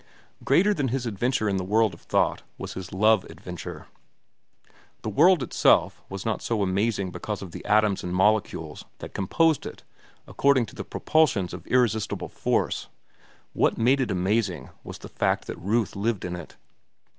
[0.43, 3.85] Greater than his adventure in the world of thought was his love adventure.
[5.03, 9.63] The world itself was not so amazing because of the atoms and molecules that composed
[9.67, 9.83] it
[10.25, 12.87] according to the propulsions of irresistible force;
[13.53, 16.57] what made it amazing was the fact that Ruth lived in it.